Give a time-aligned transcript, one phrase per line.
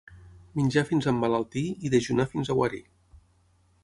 [0.59, 2.81] Menjar fins a emmalaltir i dejunar fins a guarir.